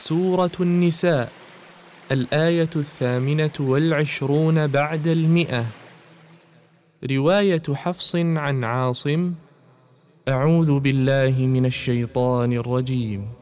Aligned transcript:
سورة 0.00 0.50
النساء 0.60 1.32
الآية 2.12 2.70
الثامنة 2.76 3.50
والعشرون 3.60 4.66
بعد 4.66 5.06
المئة. 5.06 5.66
رواية 7.10 7.62
حفص 7.74 8.16
عن 8.16 8.64
عاصم 8.64 9.34
أعوذ 10.28 10.80
بالله 10.80 11.46
من 11.46 11.66
الشيطان 11.66 12.52
الرجيم. 12.52 13.39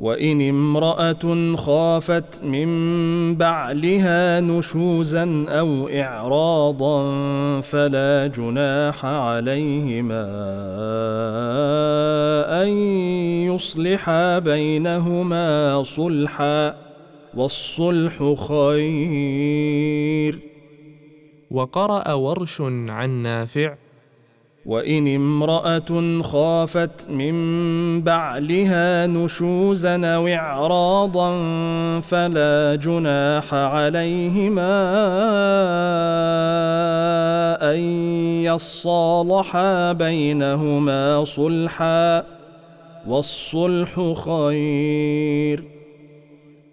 وإن 0.00 0.48
امرأة 0.48 1.56
خافت 1.56 2.44
من 2.44 2.68
بعلها 3.36 4.40
نشوزا 4.40 5.44
أو 5.48 5.88
إعراضا 5.88 7.00
فلا 7.60 8.26
جناح 8.26 9.04
عليهما 9.04 10.26
أن 12.62 12.68
يصلحا 13.48 14.38
بينهما 14.38 15.82
صلحا 15.82 16.76
والصلح 17.34 18.34
خير. 18.48 20.38
وقرأ 21.50 22.12
ورش 22.12 22.60
عن 22.88 23.10
نافع 23.10 23.74
وإن 24.66 25.14
امرأة 25.14 26.22
خافت 26.22 27.10
من 27.10 28.02
بعلها 28.02 29.06
نشوزا 29.06 30.06
أو 30.06 30.28
إعراضا 30.28 31.30
فلا 32.00 32.74
جناح 32.74 33.54
عليهما 33.54 34.74
أن 37.74 37.78
يصالحا 38.42 39.92
بينهما 39.92 41.24
صلحا 41.24 42.24
والصلح 43.06 44.12
خير. 44.24 45.64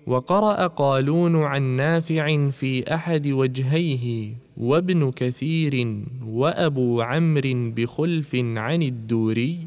وقرأ 0.08 0.68
قالون 0.68 1.44
عن 1.44 1.62
نافع 1.62 2.50
في 2.50 2.94
أحد 2.94 3.28
وجهيه. 3.28 4.43
وابن 4.58 5.12
كثير 5.12 6.04
وأبو 6.28 7.02
عمرو 7.02 7.72
بخلف 7.78 8.36
عن 8.36 8.82
الدوري. 8.82 9.58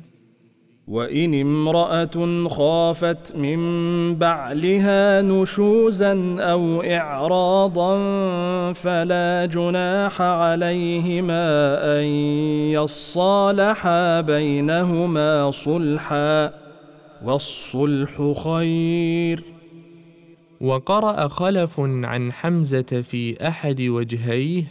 وإن 0.89 1.41
امرأة 1.41 2.49
خافت 2.49 3.37
من 3.37 3.59
بعلها 4.15 5.23
نشوزا 5.23 6.37
أو 6.41 6.83
إعراضا 6.83 7.93
فلا 8.73 9.49
جناح 9.53 10.21
عليهما 10.21 11.79
أن 11.99 12.05
يصالحا 12.71 14.21
بينهما 14.21 15.51
صلحا. 15.51 16.53
والصلح 17.25 18.33
خير. 18.45 19.56
وقرأ 20.61 21.29
خلف 21.29 21.81
عن 21.81 22.33
حمزة 22.33 22.83
في 22.83 23.49
أحد 23.49 23.81
وجهيه 23.81 24.65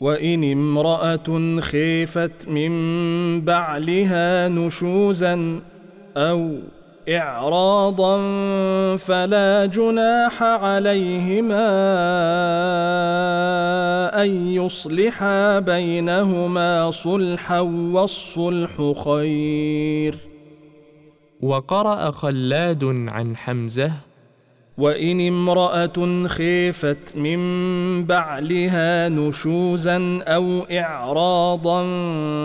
وإن 0.00 0.52
امرأة 0.52 1.60
خيفت 1.60 2.48
من 2.48 3.40
بعلها 3.40 4.48
نشوزا 4.48 5.60
أو 6.16 6.58
إعراضا 7.08 8.16
فلا 8.96 9.66
جناح 9.66 10.42
عليهما 10.42 11.66
أن 14.22 14.28
يصلحا 14.48 15.58
بينهما 15.58 16.90
صلحا 16.90 17.60
والصلح 17.60 18.92
خير. 19.04 20.16
وقرأ 21.42 22.10
خلاد 22.10 22.84
عن 22.84 23.36
حمزة 23.36 23.92
وإن 24.78 25.28
امرأة 25.28 26.26
خيفت 26.26 27.16
من 27.16 27.38
بعلها 28.04 29.08
نشوزا 29.08 30.18
أو 30.22 30.60
إعراضا 30.60 31.80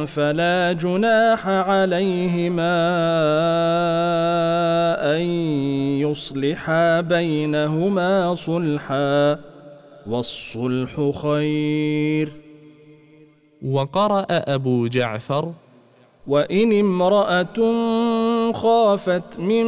فلا 0.06 0.73
جناح 0.73 1.47
عليهما 1.47 2.75
أن 5.16 5.22
يصلحا 6.06 7.01
بينهما 7.01 8.35
صلحا 8.35 9.39
والصلح 10.07 11.12
خير. 11.22 12.34
وقرأ 13.66 14.25
أبو 14.29 14.88
جعفر 14.88 15.53
وإن 16.29 16.79
امرأة 16.79 17.59
خافت 18.51 19.40
من 19.40 19.66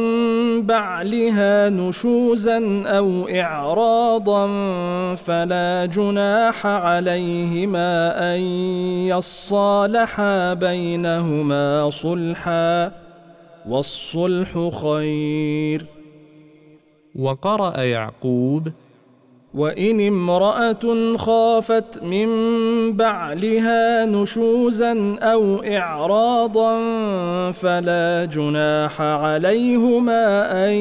بعلها 0.62 1.70
نشوزا 1.70 2.82
أو 2.86 3.28
إعراضا 3.28 4.46
فلا 5.14 5.86
جناح 5.86 6.66
عليهما 6.66 8.14
أن 8.34 8.40
يصالحا 9.10 10.54
بينهما 10.54 11.90
صلحا 11.90 12.92
والصلح 13.68 14.68
خير. 14.82 15.86
وقرأ 17.18 17.80
يعقوب 17.82 18.68
وإن 19.54 20.00
امرأة 20.00 21.16
خافت 21.16 22.02
من 22.02 22.28
بعلها 22.96 24.06
نشوزا 24.06 25.16
أو 25.22 25.56
إعراضا 25.56 26.80
فلا 27.50 28.24
جناح 28.24 29.00
عليهما 29.00 30.24
أن 30.68 30.72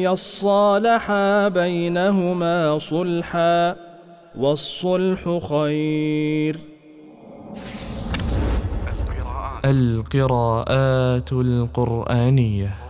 يصالحا 0.00 1.48
بينهما 1.48 2.78
صلحا 2.78 3.76
والصلح 4.38 5.38
خير. 5.48 6.58
القراءات 9.64 11.32
القرآنية. 11.32 12.89